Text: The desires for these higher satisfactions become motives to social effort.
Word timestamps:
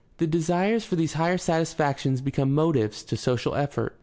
The 0.17 0.25
desires 0.25 0.83
for 0.83 0.95
these 0.95 1.13
higher 1.13 1.37
satisfactions 1.37 2.21
become 2.21 2.55
motives 2.55 3.03
to 3.03 3.15
social 3.15 3.53
effort. 3.53 3.99